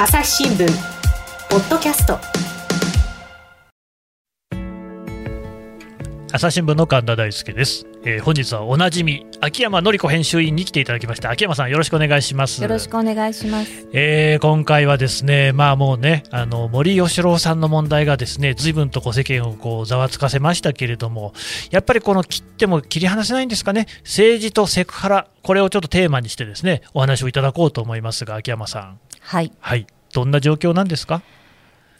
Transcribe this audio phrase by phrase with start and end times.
[0.00, 0.64] 朝日新聞
[1.50, 2.20] ポッドキャスト。
[6.30, 12.62] 朝日新聞の神田大輔です、えー、本日はおなじみ秋山紀子編集員に来ていただきました秋山さんよろしくお願いします。
[12.62, 21.32] よろしくお願いします、えー、今回はですねまあもうねあの森喜朗さんの問題がですね随分とこう世間をこうざわつかせましたけれども
[21.72, 23.88] やっぱりこの切っても切り離せないんですかね。
[24.04, 29.52] 政治とセクハラこれをちょっとテーマにしてですねお話をいただこうと思いますが秋山さんはい。
[29.60, 29.86] はい。
[30.14, 31.20] どんな状況なんですか？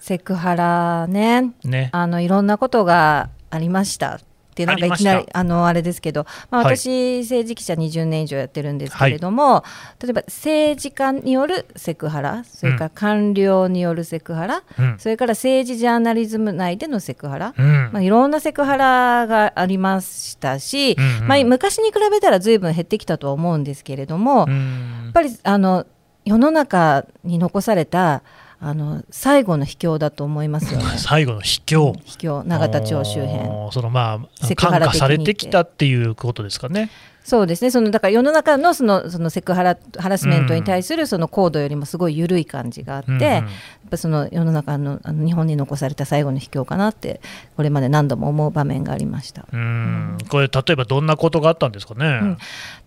[0.00, 1.52] セクハラね。
[1.62, 1.90] ね。
[1.92, 4.20] あのいろんなことがありましたっ
[4.54, 9.64] てなんかいきなりあのあれですけど、まあ、私、はい、政治記者20年以上やってるんですけれども、は
[10.00, 25.86] い、例えば政治家によるセクハラそれから官僚によるセクハラ、うん、それから政治ジャーナリズム内でのセクハラ、うん、まあ、いろんなセクハラがありましたし、うんうん、まあ、昔に比べたらずいぶん減ってきたとは思うんですけれども、やっぱりあの
[26.28, 28.22] 世の中に残された
[28.60, 30.84] あの最後の秘境だと思いますよね。
[30.98, 31.94] 最後の秘境。
[32.04, 33.72] 秘境永田町周辺。
[33.72, 36.90] そのまあ感化されてきたっていうことですかね。
[37.24, 37.70] そうですね。
[37.70, 43.44] そのだから世の中のそのそのセクハラハラスメントに対するそのコードよりもすごい緩い感じがあって、うん、やっ
[43.90, 47.22] ぱその世の中のあの日本に残された最後の秘境かなって
[47.56, 49.46] これまで何度も思う場面がありました。
[49.52, 52.06] うん、これ例えばどんなことがあったんですかね。
[52.06, 52.38] うん、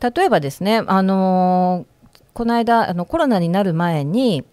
[0.01, 2.00] 例えばですね、あのー、
[2.33, 4.43] この間あのコロナになる前に。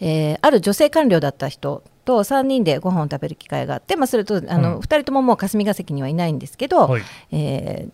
[0.00, 7.90] えー、ある女性官僚だった人と3人でご飯を食べる機会があって、まあ、それとあの、うん、2人とももう霞が関にはいないんですけど、はい、えー、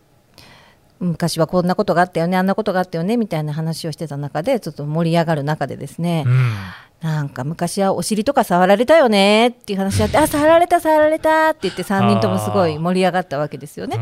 [1.05, 6.53] 昔はこんなことがあったよねあんなことがあったよねみたいな話をしてた中でちょっと盛り上がる中でですね、うん、
[7.01, 13.99] なんか昔はお尻とか触られたよねっていう話があってあ触られた触られたって言って3人ともすごい盛り上がったわけですよね。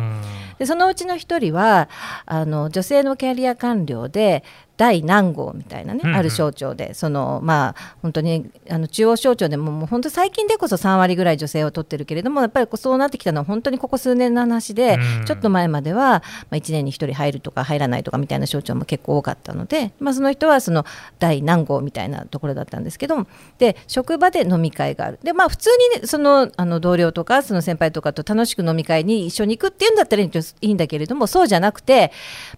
[0.58, 1.88] でそのうちの1人は
[2.26, 4.44] あの女性のキャリア官僚で
[4.82, 20.84] 第何号みたいなね、うんうん、ある省庁でそのまあ本当にあの中央省庁でももう本当最近でこそ3割ぐらい女性を取ってるけれどもやっぱりそうなってきたのは本当にここ数年の話で、うん、ちょっと前までは、まあ、1年に1人入るとか入らないとかみたいな省庁も結構多かったので、まあ、その人はその
[21.20, 23.24] 第何号みたいなところだったんですけど
[23.58, 25.20] で職場で飲み会がある。
[25.22, 30.30] でまあ普通に、ね、そのあの同僚とかその先輩とかと楽しく飲み会に一緒に行くっていうんだったらい
[30.60, 32.10] いんだけれどもそうじゃなくて、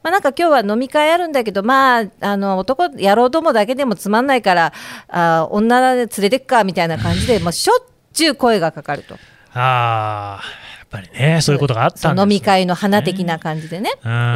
[0.03, 4.73] まあ、なんか今日は飲み会あるんだけどまああの男野郎どもだけでもつまんないから
[5.09, 9.17] あ女で連れてくかみたいな感じで もうしょっちゅう声がかかると。
[9.55, 10.41] あ
[10.81, 13.91] やっぱりね、そういうことがあったん、ね、飲み会の花的な感じでね、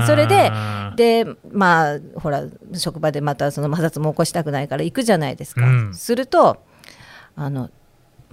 [0.06, 0.50] それで、
[0.97, 2.44] でまあ、ほら、
[2.75, 6.62] 職場でまたその摩擦も起こしたくないから行くじゃないですか、うん、すると
[7.37, 7.71] あの、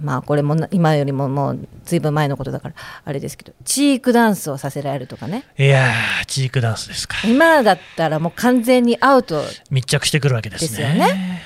[0.00, 2.74] まあこれも今よりももうずいぶん前のことだから
[3.04, 5.44] あれですけどチークダンスをさせられるとかね。
[5.58, 5.92] いや
[6.26, 7.16] チークダンスですか。
[7.26, 9.42] 今だったらもう完全にアウト。
[9.70, 10.68] 密着してくるわけですね。
[10.68, 11.42] ですよね。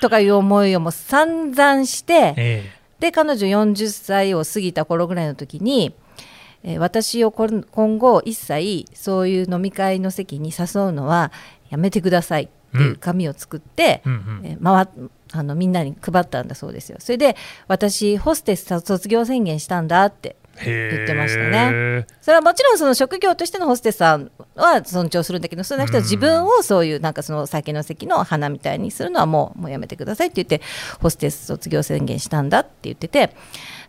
[0.00, 5.94] とかいう思いをもう散々して、ええ、で彼女40歳を過ぎた頃ぐらいの時に
[6.62, 11.32] え私を今後一切そういう飲み会の席に誘うのは
[11.70, 14.18] やめてくださいっていう紙を作って、うんうん。
[14.18, 14.88] うん、え回
[15.32, 16.98] あのみんなに配ったんだそうですよ。
[17.00, 17.36] それで
[17.68, 22.06] 私ホステス卒業宣言したんだって言ってましたね。
[22.20, 30.60] それはもちろんその職業としてのホステスさんは尊重するんだけどそうなくて自分をそういうなんかその酒の席の花みたいにするのはもうもうやめてくださいって言って
[31.00, 33.34] ホステス卒業宣言したんだって言ってて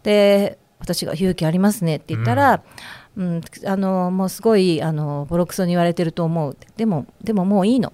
[0.04, 2.64] で私が勇気ありますねって言ったら、
[3.18, 6.58] うん、うん、あのもうすごいあのボロクソに言われてると思う。
[6.78, 7.94] でもでももういいの、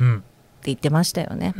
[0.00, 0.24] うん
[0.66, 1.54] 言ってましたよね。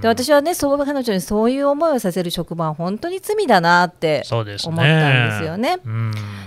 [0.00, 5.78] で私はねそう彼女にそういう思いをさせる職場は本当に罪だなって思ったんですよね。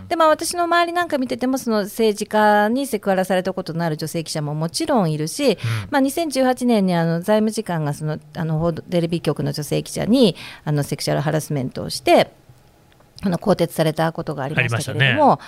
[0.07, 5.57] でまあ私の周りなんか見ててもその政治家にセクハラされたことのある女性記者ももちろんいるし、うん、
[5.89, 12.31] まあ、2018年にあの財務次官がそのあのテレビ局の女性記者にあのセクシャルハラスメントをして
[13.23, 15.41] あの更迭されたことがありましたけれども、ね、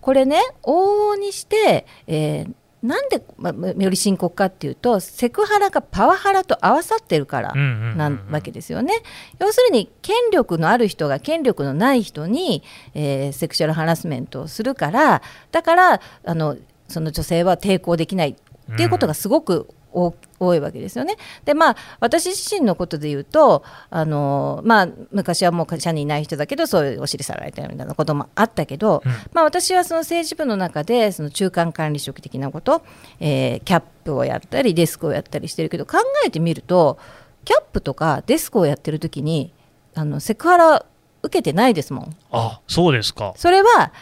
[0.00, 8.94] これね往々にして、えー、なんで、まあ、より深刻かっていうとセクハラがパワハラと合わさってるからなわけですよね。
[9.38, 12.62] 要するに権力のある人が権力のない人に、
[12.94, 15.22] えー、セクシャルハラスメントをするから
[15.52, 16.56] だからあの
[16.88, 21.16] その女性は抵抗できないっていうことがすごく多いわけですよね。
[21.44, 32.82] でまあ私自身のことで言うとあの、まあ、昔はもう会社にいない人だけどそういうお尻さられたみたいなこともあったけど、うん、まあ、私はその政治部の中でその中間管理職的なこと、
[33.20, 36.98] えー、キャップをやったりデスクをやったりしてるけど考えてみると
[37.44, 39.52] キャップとかデスクをやってる時に
[39.94, 40.86] あのセクハラ
[41.22, 42.16] 受けてないですもん。
[42.30, 43.92] あそうですかそれは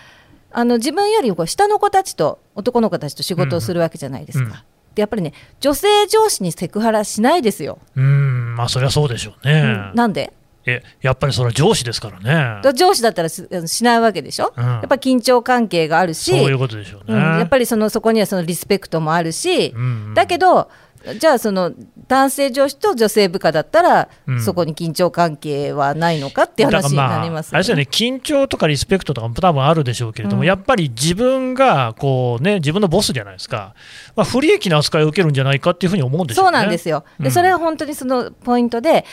[0.51, 4.45] あの自分より下の子たちと男の子たちと仕事をするわけじゃないですか。
[4.45, 4.59] うんうん
[4.97, 7.79] やっぱりね女性上司にセクハラしないですよ。
[7.97, 9.61] うんまあそりゃそうでしょうね。
[9.63, 10.33] うん、なんで？
[10.67, 12.73] えやっぱりそれは上司ですからね。
[12.75, 17.17] 上司だったらしないわけでしょ、うん、やっぱり緊張関係があるし、そういうことでしょうね。
[17.17, 20.71] うん、やっぱりそのそこにはそのリスペクトもあるし、うんうん、だけど、
[21.19, 21.73] じゃあその
[22.07, 33.75] 男性上司と女性部下だったら、うん、そこに緊張関係はないのかっていう話になります、ね、あれですよね緊張とかリスペクトとかも多分あるでしょうけれども、うん、やっぱり自分がこう、ね、自分のボスじゃないですか、
[34.17, 39.05] まあ、不利益な扱いを受けるんじゃないかっていうふうに思うんですよ、ね、そうなんですよ、でそれは本当にそのポイントで、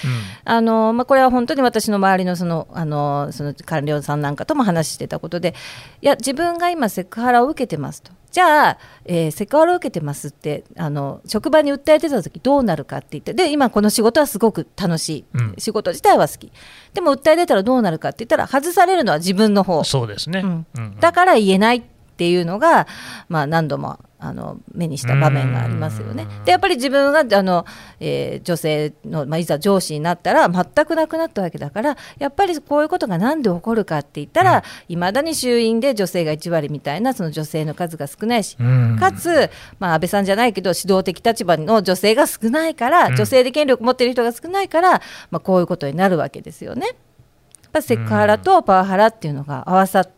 [0.44, 5.54] あのまあ、これは本当に私の周りのそのあのその官僚さんなんかとも話してたことで、
[6.02, 8.12] いや、自分が今、セクハラを受けてますと。
[8.36, 16.52] じゃあ、えー、セクハラを受けてますってあの職場に訴えてた時どうなるかって言ってで今この仕事はすごく楽しい、うん、仕事自体は好き。
[16.94, 19.82] でも訴え出たらどうなるかって言ったら外されるのは自分の方。
[19.86, 20.66] そうですね、うん。
[20.76, 21.82] うん、だから言えないっ
[22.18, 22.88] ていうのが、
[23.30, 26.28] まあ、何度もあの目にした場面がありますよね。
[26.46, 27.66] でやっぱり自分があの、
[28.00, 38.58] えー、女性の、まあ、いざ上司になったら全くなくなったわけだからやっぱりこういうことが何で起こるかって言ったらいま、うん、だに衆院で女性が1割みたいなその女性の数が少ないし、
[39.00, 45.02] かつ、まあ、安倍さんじゃないけど指導的立場の女性が少ないから、女性で権力持ってる人が少ないから、
[45.32, 46.88] まあ、こういうことになるわけですよね。
[46.88, 50.10] やっぱセクハラとパワハラっていうのが合わさっ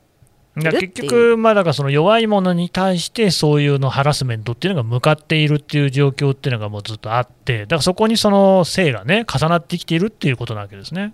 [0.62, 11.14] て結局、まあ、だからその弱い者に対してそういうのハラスメントっていうのが向かっているっていう状況っていうのがもうずっとあって、だからそこにその性がね、重なってきているっていうことなわけですね。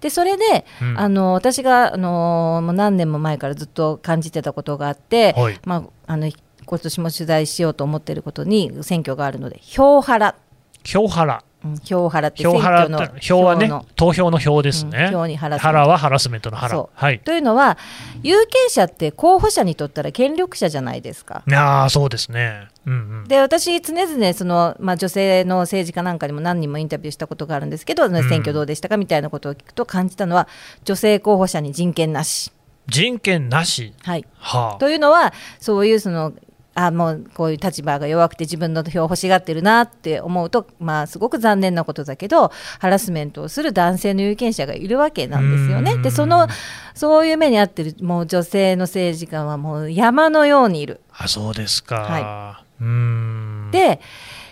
[0.00, 6.30] でそれで、うん、あの私があのもう何年も前からずっと感じてたことがあって、はい、まあ、あの
[6.64, 10.36] 今年も取材しようと思っていることに選挙があるので票ハラ
[10.84, 11.44] 票ハラ
[11.84, 17.78] 票払って選挙の票はね投票の票ですね、うん、票にハラスメントはハラスメントのハラ、はい、というのは
[18.22, 21.42] 有権者って候補者にとったら権力者じゃないですか。
[21.52, 30.46] ああそうですね、うんうん、で私常々その、まあ、女性の政治家なんかにも何人もインタビューしたことがあるんですけど、うん、選挙どうでしたかみたいなことを聞くと感じたのは
[30.84, 32.52] 女性候補者に人権なし。
[32.86, 34.24] 人権なし、はい。
[34.38, 36.32] はあ、というのはそういうその
[36.80, 45.98] あもうこういう立場が弱くて自分の票欲しがってるなって思うと、まあ、すごく残念なことだけどハラスメントをする男性の有権者がいるわけなんですよね。
[45.98, 46.46] でその
[46.94, 51.00] そういう目に遭ってるもう女性の政治家はもう山のようにいる。
[51.12, 53.70] あそうですか、はい、うん。
[53.72, 54.00] で、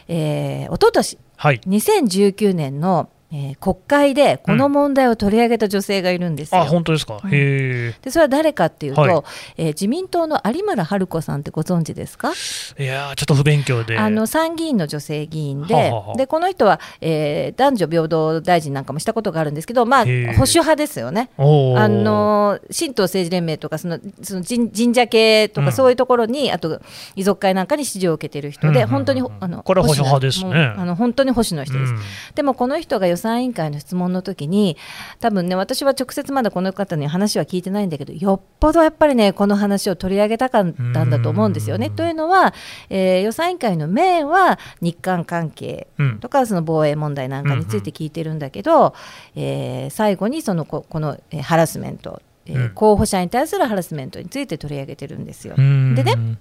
[0.09, 6.61] えー、一昨年、はい、2019年のえー、国会でこの問題を取り上げた女性がいるんですよ。
[6.61, 9.23] うん、あ本当ですか、うん、へでそれは誰かっていうと、はい、
[9.57, 12.33] えー、自民党の有村春子さんってご存知ですか？
[12.79, 13.99] いやちょっと不勉強で。
[13.99, 21.31] あの参議院の女性議員ではははでこの人は、えー、男女平等大臣なんかもしたことがあるんですけど、まあ、保守派ですよね。
[21.37, 21.43] あ
[21.89, 26.81] の新党政治連盟とかそのその神神社系とかそういうところに、うん、あと
[27.17, 30.75] 遺族会なんかに支持を受けている人で、うんうんうん、本当にあのこれは保守派ですね。
[30.77, 31.95] あの本当に保守の人です。
[32.35, 34.77] でもこの人が予算委員会の質問の時に
[35.21, 41.91] 多分ね私は直接まだこの方に話は聞いてないんだけどよっぽどやっぱりねこの話を取り上げたかったんだと思うんですよね。
[41.91, 42.55] というのは、
[42.91, 45.89] えー、予算委員会のメインは日韓関係
[46.21, 48.95] とか、その防衛問題なんかについて聞いてるんだけど、
[49.35, 55.57] えー、最後にそのここの、えー、ハラスメント、えー、候補者に対するハラスメントについて取り上げてるんですよ。
[55.57, 56.37] でね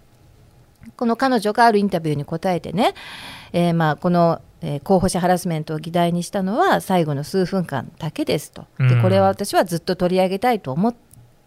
[0.97, 2.93] この彼女があるインタビューに答えてね、
[3.53, 8.65] えー、まあこのえー、候補者ハラスメントを議題にしたのは最後の数分間だけですと。
[8.79, 10.95] でこれは私はずっと取り上げたいと思っ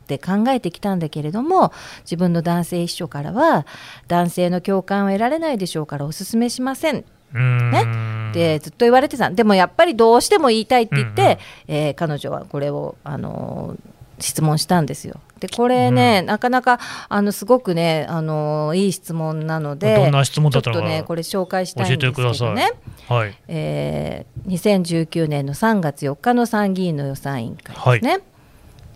[0.06, 1.72] て考えてきたんだけれども
[2.02, 3.66] 自分の男性秘書からは
[4.06, 7.04] 男性の共感を得られないでしょうからお勧めしません。
[7.34, 9.30] ね、でずっと言われてた。
[9.30, 11.22] でもやっぱりどうしても言いたいって言って、
[11.68, 11.74] うん。
[11.74, 15.20] うん、えー、彼女はこれを、あのー質問したんですよ。
[15.40, 22.72] でこれね、うん、なかなかあのすごくねあのいい質問なのでどんな質問だったのかちょっとねこれ紹介したいんですけどね、
[23.08, 23.34] はい。
[23.48, 28.22] えー、2019年の3月4日の参議院の予算委員会ですね、はい、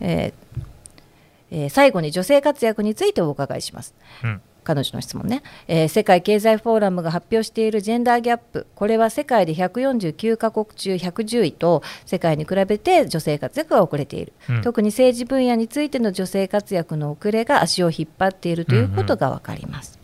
[0.00, 0.62] えー
[1.54, 3.94] えー、最後に女性活躍についてお伺いします。
[4.24, 8.66] うん彼女の質問ね、えー、世界経済フォーラムが発表しているジェンダーギャップ。
[8.74, 19.94] これは世界で149カ国中110位と世界に比べて女性活躍が遅れている、うん、特に政治分野についての女性活躍の遅れが足を引っ張っているということが分かります。
[19.94, 19.96] うん。
[19.96, 20.02] うん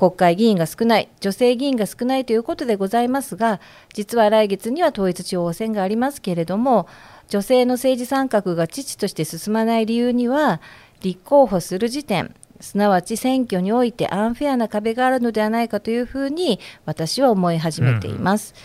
[0.00, 3.60] 国会議員が少ない、女性議員が少ないということでございますが、
[3.92, 6.88] 実は来月には統一地方選がありますけれども、
[7.28, 10.62] 女性の政治参画が遅々として進まない理由には、
[11.02, 18.54] 立候補する時点、すなわち選挙においてアンフェアな壁があるのではないかというふうに私は思い始めています。
[18.54, 18.64] うん、と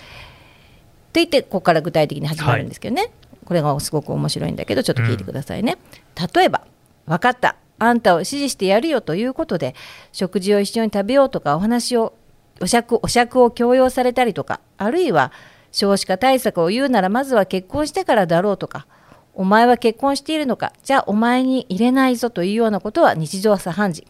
[1.14, 3.12] 言ってここから具体的に始まるんですけどね、はい、
[3.46, 5.78] これがすごく面白いんだけどちょっと聞いてくださいね。
[6.18, 6.66] うん、例えば
[7.06, 9.76] 分かったあんたを支持してやるよということで
[10.12, 12.14] 食事を一緒に食べようとかお話を
[12.62, 15.32] お酌お酌を強要されたりとかあるいは
[15.72, 18.88] 少子化対策を言うならまずは結婚してからだろうとか
[19.36, 20.74] お前は結婚しているのか？
[20.84, 24.08] じゃあお前に入れないぞというようなことは日常茶飯事。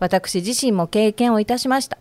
[0.00, 1.98] 私自身も経験をいたしました。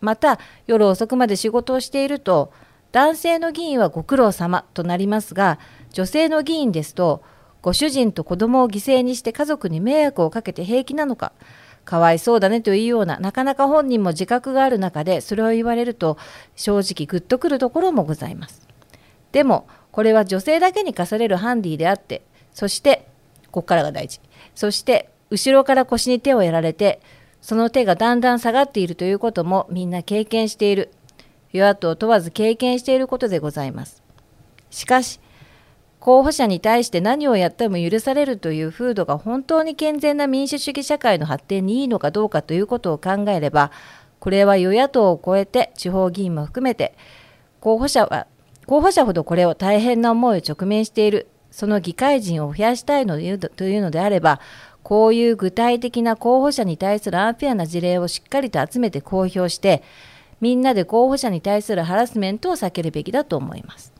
[0.00, 2.52] また夜遅くまで仕事をしていると
[2.92, 5.58] 男性の議員はご苦労様となりますが
[5.92, 7.22] 女性の議員ですと
[7.62, 11.32] ご主人と子供を犠牲にして家族に迷惑をかけて平気なのか？
[11.86, 16.16] かわいそうだねというようななかなか本人も自覚がある中でそれを言われると
[16.56, 18.66] 正直グッとくるところもございます。
[19.32, 22.22] でもこれは女性だけに課されるハンディであって
[22.52, 23.06] そして
[23.52, 24.18] ここからが大事。
[24.56, 27.00] そして後ろから腰に手をやられて
[27.40, 30.90] その手がだんだん下がっているということもみんな経験している。
[31.52, 34.02] 与野党問わず経験していることでございます。
[34.70, 35.20] しかし
[36.00, 43.70] 候補者に対して何をやっても許されるという風土が本当に健全な民主主義社会の発展にいいのかどうかということを考えれば
[44.18, 46.96] これは与野党を超えて地方議員も含めて
[47.60, 48.26] 候補者は
[48.66, 54.40] 候補者ほどこれを大変な思いを直面しているその議会人を増やしたいのというのであれば
[54.82, 59.82] こういう具体的な候補者に対するアンフェアな事例をしっかりと集めて公表して
[60.40, 63.94] みんなで候補者に対するハラスメントを避けるべきだと思います。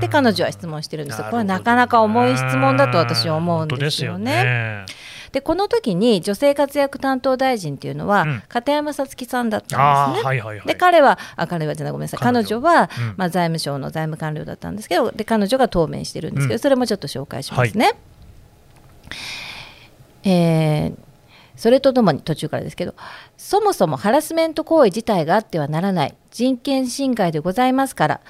[0.00, 4.84] で彼女は質問してるんですこれはなかなか重い質問だと私は思うんですよね。
[5.34, 10.24] でこの時に女性活躍担当大臣っていうのは、うん、片山さつきさんだったんですね。
[10.24, 12.20] はいはいはい、で彼はあ彼はじゃないごめんなさい。
[12.20, 12.54] 彼女。
[12.54, 17.86] は、うん、まあ、財務省の財務官僚だったんですけどで彼女が答弁してるんですけど、それもちょっと紹介しますね。
[17.86, 17.96] はい、
[20.30, 20.98] えー
[21.56, 22.96] それとともに途中からですけど
[23.36, 28.20] そもそもハラスメント行為自体があってはならない人権侵害でございますから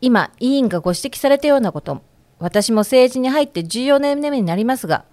[0.00, 2.02] 今、委員がご指摘されたようなこと、
[2.38, 5.04] 私も政治に入って14年目になりますが、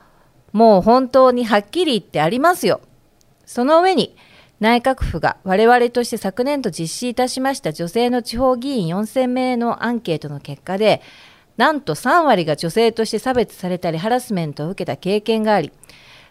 [0.56, 2.80] もう本当にはっきり言ってありますよ。
[3.46, 4.16] その上に、
[4.62, 11.02] 内閣府が我々として昨年度実施いたしました女性の地方議員4000名のアンケートの結果で、
[11.58, 15.74] なんと3割が女性として差別されたりハラスメントを受けた経験があり、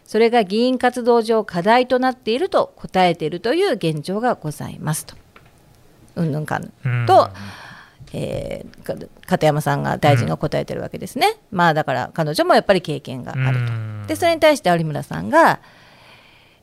[0.07, 5.17] それが議員活動上課題となっていると答えているという現状がございますと。
[6.17, 6.73] うんぬんかん
[7.07, 7.29] と、
[8.17, 13.59] えー、片山さんが大臣が答えてるわけですね、うん、まあだから彼女もやっぱり経験がある
[14.05, 15.61] と、でそれに対して有村さんが、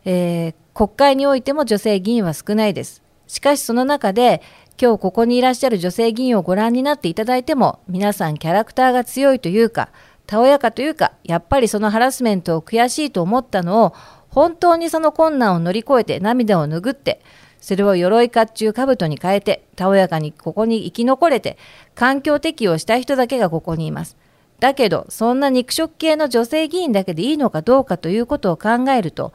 [0.06, 3.04] えー、国会においても女性議員は少ないです。
[3.28, 4.42] しかしその中で
[4.82, 9.90] 今日ここにいらっしゃる女性議員をご覧になっていただいても皆さんキャラクターが強いというか
[10.26, 13.94] たおやかというかやっぱりそのハラスメントを悔しいと思ったのを
[14.30, 17.22] 本当にその困難を乗り越えて涙を拭って
[17.62, 21.58] それを鎧甲冑兜に変えて、たおやかにここに生き残れて、
[21.96, 24.18] 環境適応した人だけがここにいます。
[24.60, 29.32] だけど、そんな肉食系の女性議員だけでいいのかどうかということを考えると、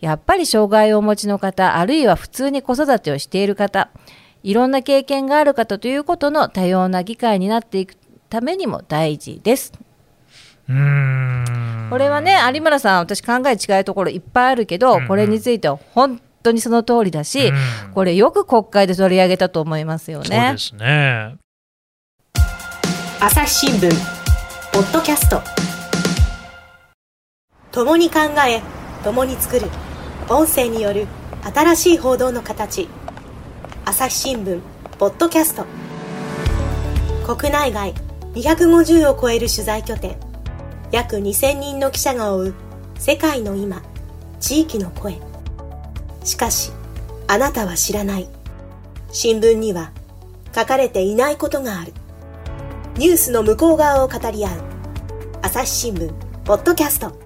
[0.00, 3.90] やっぱり障害をお持ちの方、あるいは普通に子育てをしている方、
[4.42, 7.96] いろんな経験がある方ということの多様な議会になっていく
[8.28, 9.72] ためにも大事です。
[10.68, 17.52] うんこれはね有村さん私考え違うところいっぱいあるけど、これについては本当にその通りだし、う
[17.90, 20.56] ん、これよく国会で取り上げたと思いますよね。
[20.58, 21.36] そうですね。
[23.20, 23.90] 朝日新聞
[24.72, 25.40] ポッドキャスト。
[27.72, 28.62] 共に考え
[29.02, 29.66] 共に作る。
[30.28, 31.06] 音声による
[31.54, 32.88] 新しい報道の形。
[33.84, 34.60] 朝日新聞
[34.98, 35.64] ポッドキャスト。
[37.26, 37.94] 国内外
[38.34, 40.16] 250を超える取材拠点。
[40.92, 42.54] 約2000人の記者が追う
[42.98, 43.82] 世界の今
[44.38, 45.18] 地域の声
[46.24, 46.72] しかし、
[47.28, 48.28] あなたは知らない。
[49.12, 49.92] 新聞には
[50.54, 51.92] 書かれていないことがある。
[52.96, 54.50] ニュースの向こう側を語り合う。
[55.42, 56.12] 朝日新聞、
[56.44, 57.23] ポッドキャスト。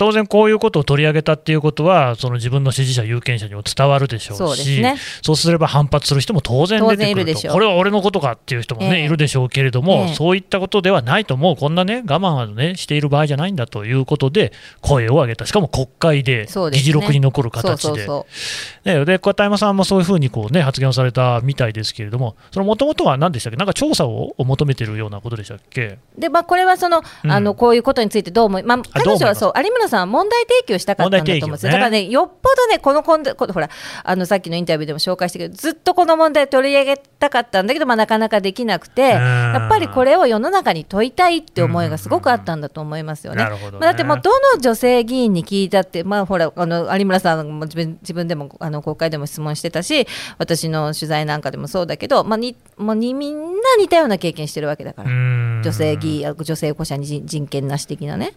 [0.00, 4.96] 当然こういうことを取り上げたっていうことは、その自分の支持者、有権者にも伝わるでしょうし、そう、ね,、
[5.36, 25.98] すれば反発する人も当然出てくると、これは俺のことかっていう人もね、えー、いるでしょうけれども、えー、そういったことではないと、もうこんなね、我慢はね、している場合じゃないんだということで、声を上げた、しかも国会で、議事録に残る形で、で片山さんもそういうふうにこう、ね、発言をされたみたいですけれども、もともとは何でしたっけ、なんか調査を求めてるようなことでしたっけ？
[26.16, 31.66] でまあ、これはその、うん、あのこういうことについてどう思い、まあ、彼女はそう有村さん問題提起をしたかったんだと思うんです。
[31.66, 33.68] よ、ね、だからねよっぽどねこのこんこほら
[34.04, 43.40] あのさっきのインタビューでも紹介したけどずっとこの問題取り上げたかったんだけど、まあ、なかなかできなくてやっぱりこれを世の中に問いたいって思いがすごくあったんだと思いますよね。
[43.44, 43.50] ね。
[43.72, 50.06] まあ、だってもうどの女性議員に聞いたってまあほらあの有村さんも自分自分でもあの国会でも質問してたし
[50.38, 55.10] 私の取材なんかでもそうだけど、まあ、にもうにみんな似たような経験してるわけだから。
[55.10, 58.34] 女性議員女性保護者に人権なし的なね。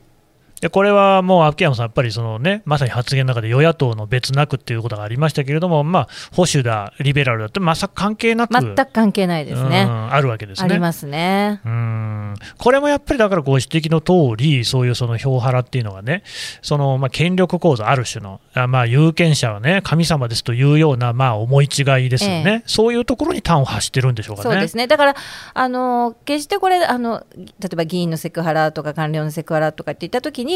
[0.63, 10.69] でこれはもう秋山さん、やっぱりその、ね、まさに発言の中で与野党の別なくっていうことがありましたけれども、まあ、保守だ、リベラルだって、まさか関係なく、全く関係ないですね、あるわけですね。
[10.71, 11.59] ありますね。
[11.65, 12.35] うん。
[12.57, 16.23] これもやっぱりだからご指摘の通り、そういうその票ハラっていうのがね、
[16.61, 24.49] そのまあ権力構造、ある種の、あまあ有権者はね、神様ですというようなまあ思い違いですよね、ええ、そういうところに端を発してるんでしょうかね。
[24.49, 24.87] そうですね。
[24.87, 25.15] だから
[25.53, 30.52] あの決してこれあの、例えば議員のセクハラとか官僚のセクハラとかって言ったときに、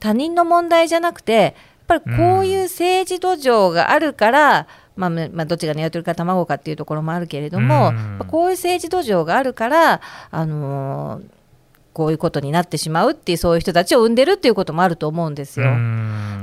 [0.00, 1.32] 他人の問題じゃなくて、
[1.88, 11.24] やっぱりこういう政治土壌があるから、うん、まあ、まあ、どっちが鶏か卵かっていうところもあるけれども、うん、こういう政治土壌があるから、あのー、
[11.92, 15.66] こういうことになってしまうっていうそういう人たちを生んでるっていうこともあると思うんですよ。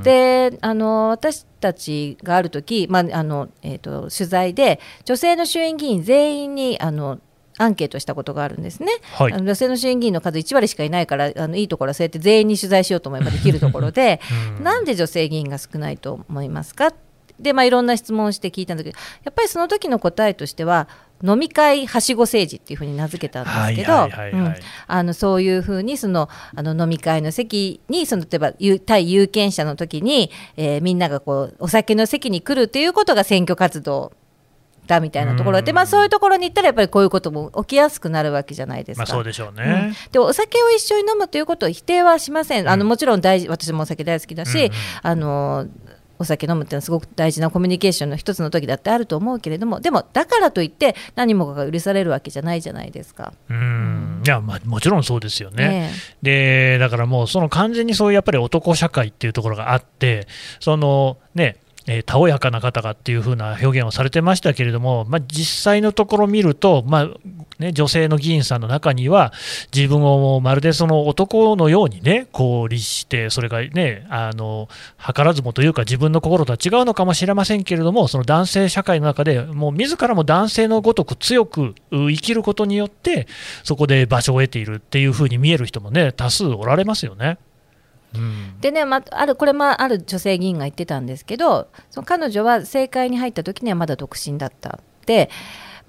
[0.03, 7.19] であの私たちがある時、まああのえーと取材で女性の衆院議員全員にあの
[7.59, 14.21] アンケートしたことがあるんですね、はい、あの女性の衆院議員の数1割しかいないからあのいいところはそうやって全員に取材しようと思えばできるところで、
[14.57, 16.93] うん、なんで女性議員が少ないと思いますか？
[17.39, 20.87] で、まあ、いろんな質問をして聞いたんだけどやっぱりその時の答えとしては
[21.23, 28.53] 飲み会はしご政治っていうふうに名付けたんですけどそういうふうにそのあの飲み会の席にその例えば
[28.85, 34.13] 対有権者の時に、えー、みんながこうお酒の席に来るということが選挙活動
[34.89, 35.61] ったみたいなところ。
[35.61, 39.03] で、まあ、そういうところに行ったらやっぱりこういうことも起きやすくなるわけじゃないですか。
[39.03, 44.71] まあ、そうでしょうね、うん、でお酒を一緒に飲むということを否定はしません、あのもちろん大事私もお酒大好きだし、うん、
[45.03, 45.67] あの
[46.17, 53.33] お酒飲むっていうのはすごく大事なコミュニケーションの一つの時だってあると思うけれどもでもだからといって何もかが許されるわけじゃないじゃないですか。
[53.49, 54.21] うん。
[54.25, 55.91] いやまあ、もちろんそうですよね、
[56.21, 60.27] でだからもうその完全にそういうやっぱり男社会っていうところがあって
[60.59, 61.57] そのね
[61.91, 67.09] えー、たおやかな方がっていう風な表現をされてましたけれども、まあ、実際のところ見ると、まあ
[67.57, 69.33] ね、女性の議員さんの中には、
[69.73, 74.69] 自分をまるでその男のようにね、こう律して、それがね、あの
[75.03, 83.27] 図らずもというか、自分の心とは違うのかもしれませんけれども、その男性社会の中で、もう自らも男性のごとく強く生きることによって、
[83.63, 87.39] そこで場所を得ているっていう風に見える人もね、多数おられますよね。
[88.61, 95.29] でね、まあるこれもある女性議員が言ってたんですけどその彼女は政界に入った時にはまだ独身だったで、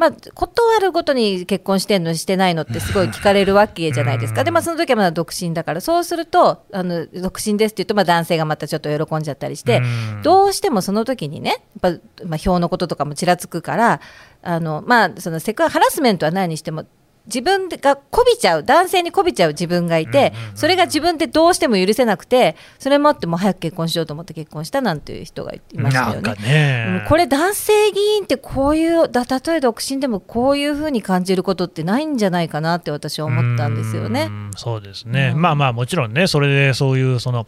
[0.01, 4.45] まあ、断るごとに結婚してんのしてないのってすごい聞かれるわけじゃないですか。
[4.45, 9.83] で、まあ、その時はまだ独身だからそうするとあの独身ですって言うと、まあ、男性がまたちょっと喜んじゃったりして
[10.23, 14.01] どうしてもその時にねやっぱ、まあ、票のこととかもちらつくから
[14.41, 16.87] あの、まあ、そのセクハラスメントは何にしても
[17.33, 26.35] 自分がこびちゃう男性にこびちゃう自分がいて、それが自分でどうしても許せなくてそれもあっても早く結婚しようと思って結婚したなんていう人がいましたよね。
[26.35, 27.07] ね。
[27.09, 34.29] これ男性議員ってこういうだたとえ独身でもこういうふうに感じることってないんじゃないかなって私は思ったんですよね。
[34.55, 37.47] うそうですね、うん、まあまあもちろんねそれでそういうその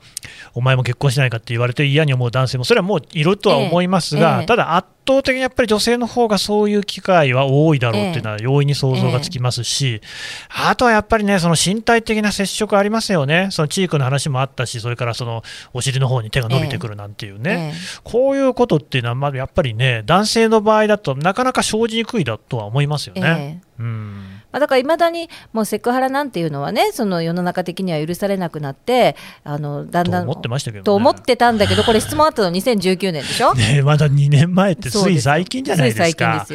[0.55, 4.43] お前も結婚しないかって言われて嫌に思う男性もそれはもういるとは思いますが、ええ。
[4.45, 10.01] え、ただ圧倒的にやっぱり女性の方がそういう機会は多いだろうっていうのは容易に想像がつきますし、
[10.49, 23.63] あとはやっぱりね、その身体的な接触ありますよね、そのチークの話もあったし、それからそのお尻の方に手が伸びてくるなんていうね、こういうことっていうのは、まだやっぱりね、男性の場合だとなかなか生じにくいだとは思いますよね。
[23.79, 33.55] うんまあ、だからいまだにもうセクハラなんていうのはねその世の中的には許されなくなってあのだんだんと思ってましたけど、ね、と思ってたんだけどこれ質問あったの2019年でしょ？
[33.55, 36.47] ねまだ2年前ってつい最近じゃないですか。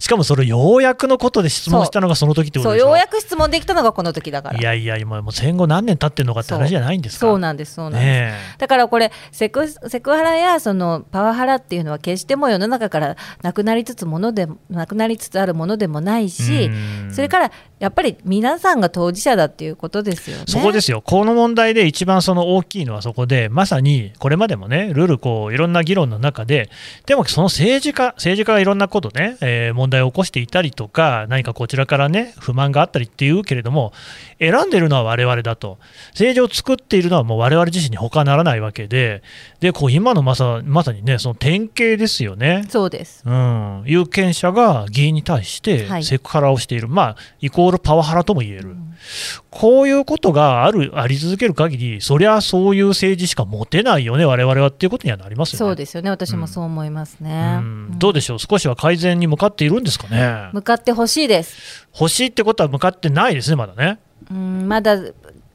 [0.00, 2.84] しかもそれようやくのことで質問したのがその時ってことでしょ？
[2.84, 4.58] そうようやく質問できたのがこの時だから。
[4.58, 7.20] いやいや今もう戦後何年経ってるのかって話じゃないんですか？
[7.20, 16.70] そうなんですそうなんです、ね、だからこれセクセクハラやそのパワハラっていうのは決しても世の中からなくなりつつものでなくなりつつあるものでもないし
[17.10, 17.45] それから
[17.78, 20.44] やっぱり皆さんが当事者だっていうことですよね。
[20.46, 26.70] そこですよ、この問題で一番その大きいのはそこで、まさにこれまでもね、ルールこう、いろんな議論の中で、
[27.04, 33.92] でもその政治家、政治家がいろんなことね、えー、問題を起こしていたりとか、何かこちらからね、不満があったりっていうけれども、
[34.38, 35.78] 選んでるのは我々だと、
[36.10, 39.22] 政治を作っているのはもう我々自身に他ならないわけで、
[39.60, 42.64] でこう今のまさまさにね、その典型ですよね。
[42.68, 48.94] そうです、うん、有権者が議員に対してセクハラをしている、はい、まあ、イコールパワハラとも言える、うん、
[49.50, 55.58] こういうことがあるあり続ける限り、そりゃそういう政治しか持てないよね、われわれはっていうことにはなりますよね。
[55.58, 57.60] そうですよね、私もそう思いますね。
[57.98, 60.50] どうでしょう、少しは改善に向かっているんですかね。
[60.52, 61.86] 向かってほしいです。
[61.98, 63.98] 欲しいってことは向かってないですね、まだね。
[64.30, 64.96] うんまだ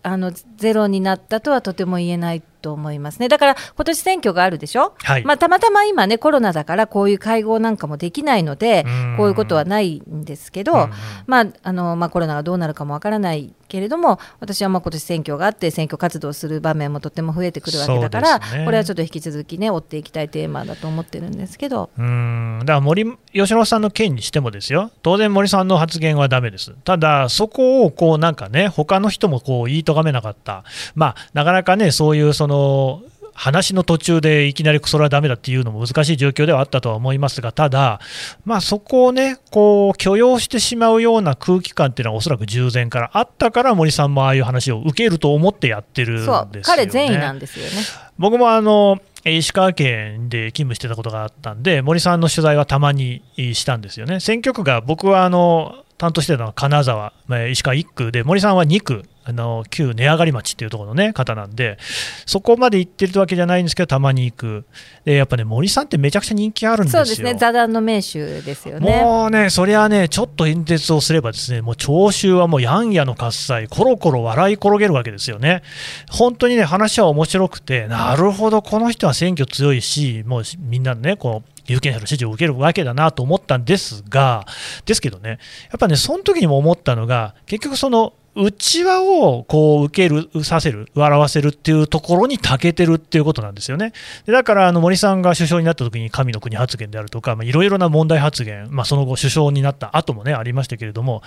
[0.03, 3.27] あのゼロになったとはとても言えないと思いますね。
[3.27, 8.85] だから今年選挙があるでしょ、はい、まあ、たまたま今ね、コロナだからこういう会合なんかもできないので、
[9.17, 10.89] こういうことはないんですけど、
[11.25, 21.89] まああのまあ、コロナがどうなるかもわからないけれども、私はまあ今年選挙があって、選挙活動する場面もとても増えてくるわけだから、ね、これはちょっと引き続きね、追っていきたいテーマだと思ってるんですけど。
[21.97, 22.59] うん。
[22.59, 26.71] だから森吉野さんの件にしてもですよ、当然、森さんの発言はだめです。
[26.83, 30.50] ただ、そこをこうなんかね、他の人もこう言いとがめなかった、
[30.95, 33.01] まあ、なかなかね、そういうその
[33.33, 37.99] 話の途中でいきなりそれはだめだっていうのも難しい状況ではあったとは思いますが、ただ、
[38.45, 47.71] まあ、そこをね、こう許容してしまうような空気感っていうのは、おそらく従前からあったから、森さんもああいう話を受けると思ってやってるんですよ、ね、彼善意なんですよね。
[48.17, 54.19] 僕もあの石川県で勤務してたことがあったんで、森さんの取材はたまにしたんですよね。
[54.19, 57.13] 選挙区が僕はあの担当してたのは金沢、
[57.51, 61.77] 石川1区で、森さんは2区、あの旧値上がり町っていうところの、ね、方なんで、
[62.25, 64.65] そこまで行ってるわけじゃないんですけど、たまに行く、
[65.05, 67.05] でやっぱね、森さんってめちゃくちゃ人気あるんですよ。
[67.05, 69.01] そうですね、座談の名手ですよね。
[69.01, 75.61] もうね、そりゃね、ちょっと演説をすれば、ですねもう聴衆はもうやんやの喝采、コロコロ笑い転げるわけですよね。
[76.09, 84.45] 本当にね、話は面白くて、なるほど、この人は選挙強いし、もうみんなね、こう有権者の支持を受けるわけだなと思ったんですが、
[84.85, 85.35] ですけどね、や
[85.75, 93.91] っぱね、その時にも思ったのが、結局その、内輪をこう受ける、させる、笑わせるっていうところに長けてるっていうことなんですよね。
[94.25, 101.23] でだからあの森さんが首相になった時に神の国発言であるとか、いろいろな問題発言、まあ、その後、首相になった後もね、ありましたけれども、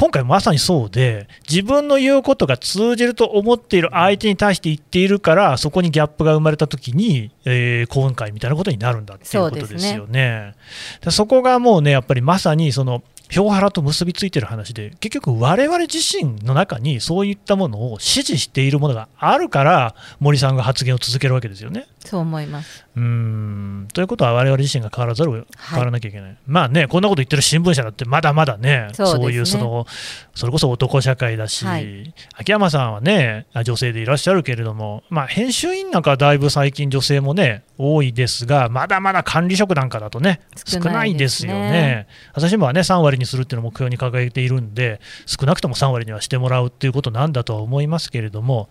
[0.00, 10.54] 今回まさにそうで、自分の言うことが通じると思っている相手に対して言っているから、そこにギャップが生まれたときに、えー、今回みたいなことになるんだっていうことですよね。
[11.02, 21.86] そ、ね、そこがもうね、やっぱりまさにその票ハラと結びついてる話で、結局、我々自身の中にそういったものを支持しているものがあるから、森さんが発言を続けるわけですよね。
[22.04, 22.86] そう思います。
[22.96, 23.88] うん。
[23.92, 25.34] ということは、我々自身が変わらざるを
[25.70, 29.86] 変わらなきゃいけない、はい、まあね、こんなこと言ってる新聞社だって、まだまだね、そう、ね,、いうその、
[30.34, 42.06] それこそ男社会だし、はい、秋山さんはね、女性でいらっしゃるけれども、まあ、編集員なんかはだいぶ最近、女性もね、多いですが、まだまだ管理職なんかだとね、少ないですよね。
[42.34, 48.68] 朝日新聞はね、3割にするっていうのを目標に掲げているんで、少なくとも3割にはしてもらうっていうことなんだとは思いますけれども、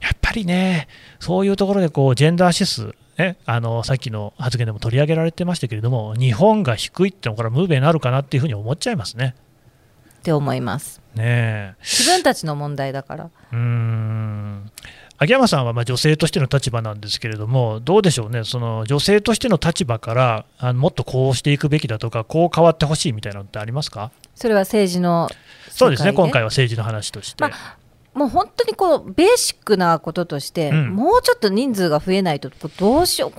[0.00, 9.34] やっぱりね、そういうところでこうジェンダー指数、ね、あのさっきの発言でも取り上げられてましたけれども、日本が低いってのこれはムーベになるかなっていうふうに思っちゃいますね。
[10.18, 11.00] って思います。
[11.14, 13.30] ね自分たちの問題だから。
[13.52, 14.70] うん
[15.22, 24.12] 秋山さんはま女性としての立場なんですけれども、どうでしょうね、その女性としての立場からあのもっとこうしていくべきだとか、こう変わってほしいみたいなのってありますか？
[24.34, 25.28] それは政治の
[25.68, 27.44] そうですね、今回は政治の話として。
[27.44, 27.76] まあ
[28.14, 33.30] もう本当にこうベーシックなこととして、うん、もうちょっと人数が増えないとどうしよう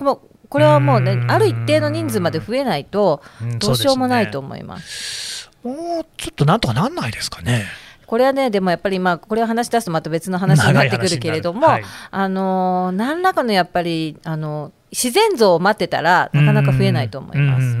[0.52, 3.22] これはもうねある一定の人数まで増えないと
[3.58, 5.50] どうしようもないと思います。
[5.64, 7.64] うん、すね、もうちょっとなんとかなんないですかね。
[8.06, 17.76] これはねでもやっぱりまあこれを話し出すとまた別の話になってくるけれども、はい、あの何らかのやっぱりあの自然像を待ってたらなかなか増えないと思います。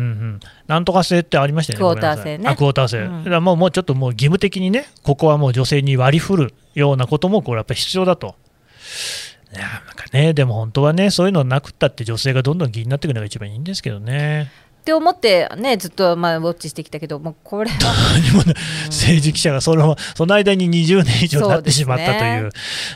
[0.66, 1.82] なんとか制ってありましたよね。
[1.82, 2.48] クォーター制ね。
[2.48, 2.98] あクォーター制。
[3.00, 8.34] うん、だからもうもうちょっともう義務的にね、ここはもう女性に割り振るようなこともこれやっぱり必要だと。
[9.54, 14.50] いやなんかね、でも本当はね、そういうのなくったって女性がどんどん議員になっていくのが一番いいんですけどね。
[14.82, 17.76] って思ってねずっとまあウォッチしてきたけどもうこれは
[18.86, 22.50] 政治記者がそのその間に20年以上経ってしまったという、ね、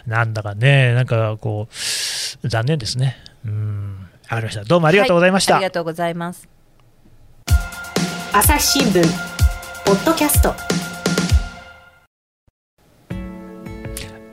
[0.05, 3.96] なんだかねなんかこう残念ですねうん
[4.29, 4.65] わかりました。
[4.65, 6.49] どうもありがとうございました、はい、ありがとうございます。
[8.33, 9.03] 朝日新聞
[9.85, 10.53] ポッドキャスト。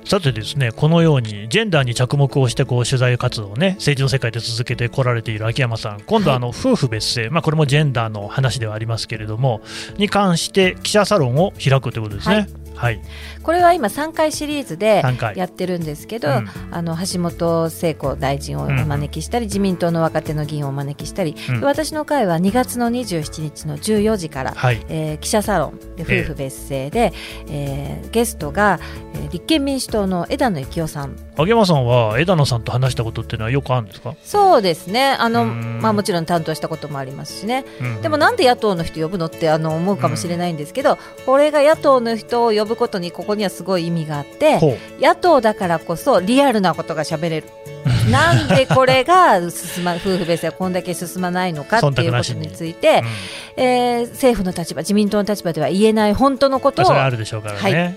[0.06, 9.62] さてですね、このようにジェンダーに着目をしてこう取材活動をね、政治の世界で続けてこられている秋山さん、今度はあの夫婦別姓、まあ、これもジェンダーの話ではありますけれども、
[9.98, 12.36] に関して記者サロンを開くということですね。
[12.36, 12.48] はい。
[12.76, 13.02] はい、
[13.44, 15.04] これは今3回シリーズで
[15.36, 27.14] やってるんですけど、うん、あの橋本聖子大臣をお招きしたり、うん、自民党の若手の議員をお招きしたり、うん、私の会は2月の27日の14時から、はい、えー、記者サロンで夫婦別姓で、
[27.48, 28.80] えー、えー、ゲストが、
[29.14, 31.16] えー、立憲民主党の枝野幸男さん。
[31.36, 34.16] 秋山さんは枝野さんと話したことっていうのはよくあるんですか？
[34.24, 35.18] そうですね。
[35.20, 37.66] あの、まあ、もちろん担当したこともありますしね、
[38.04, 47.48] でもなんで野党の人呼ぶのってあの思うかもしれないんですけど、これが野党の人を呼ぶことにここにはすごい意味があって野党だからこそリアルなことがしゃべれる。
[48.10, 53.04] なんでこれが進ま 夫婦別姓はこんだけ進まないのかっていうことについて、
[53.58, 57.96] うん、えー、政府の立場自民党の立場では言えない本当のことをあるでしょうからね、はい。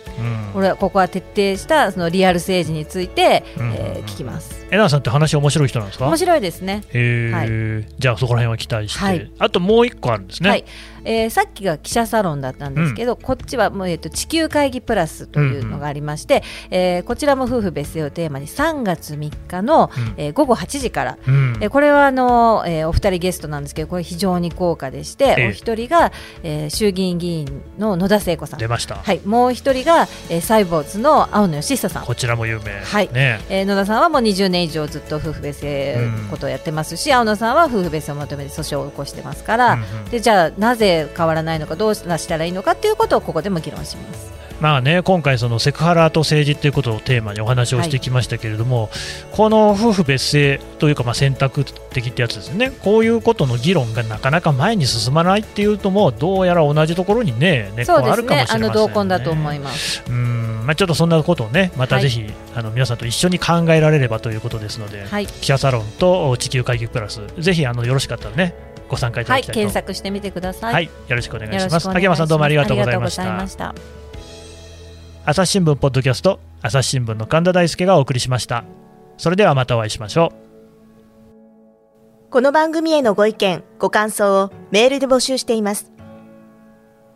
[0.52, 4.65] ここれここは徹底したそのリアル政治について、えー、聞きます。
[4.70, 6.06] えなさんって話面白い人なんですか？
[6.06, 6.82] 面白いですね。
[6.92, 7.44] へえ、は
[7.84, 10.50] い、じゃあそこら辺は期待して、はい、あともう一個あるんですね。
[10.50, 10.64] はい。
[11.08, 26.10] えー、さっきが記者サロンだったんですけど、うん、こっちはもう、えーと、地球会議プラスというのがありまして、うんうん、えー、こちらも夫婦別姓をテーマに3月3日の、うん、えー、午後8時から、うん、えー、これはあの、えー、お二人ゲストなんですけどこれ非常に高価でして、えー、お一人が、
[26.42, 28.58] えー、衆議院議員の野田聖子さん。
[28.58, 32.04] 出ました、はい、もう一人が、えー、サイボーズの青野義久さん。
[32.04, 33.08] こちらも有名、はい。
[33.12, 33.40] ね。
[33.48, 44.35] えー、野田さんはもう20年以上ずっと夫婦別姓ことをやってますし、青野さんは夫婦別姓を求めて訴訟を起こしてますから、うんうん、でじゃあなぜ変わらないのかどうしたらいいのかということをここでも議論します。
[44.60, 48.90] まあね、今回、そのセクハラと政治ということをテーマにお話をしてきましたけれども、はい、
[49.32, 60.02] この夫婦別姓というか、まあ、選択的ってやつですね、こういうことの議論がなかなか前に進まないっていうとも、どうやら同じところにね、根っこあるかもしれません、ね、あの同根だと思います。
[60.08, 60.62] うん。
[60.64, 68.54] まあ、ちょっとそんなことをね、またぜひ、はい、あの皆さんと一緒に考えられればということですので、はい、記者サロンと地球会議プラス、ぜひあのよろしかったらね、
[68.88, 70.74] ご参加いただきたいと、はい、検索してみてください。
[70.74, 71.88] はい、よろしくお願いします。
[71.88, 74.05] 秋山さんどうもありがとうございました。
[75.28, 78.62] 朝日新聞ポッドキャスト朝日新聞の神田大輔がお送りしました。
[79.18, 82.30] それではまたお会いしましょう。
[82.30, 85.90] この番組へのご意見、ご感想をメールで募集しています。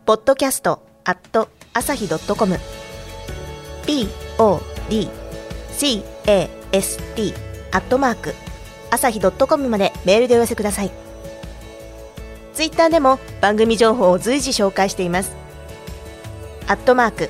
[0.05, 2.59] ポッドキャストアット朝日ドットコム
[3.85, 5.07] p o d
[5.71, 7.33] c a s t
[7.71, 8.33] アットマーク
[8.89, 10.91] 朝日ドットコムまでメールでお寄せください。
[12.53, 15.33] ツイッターでも番組情報を随時紹介しています。
[16.67, 17.29] アットマーク、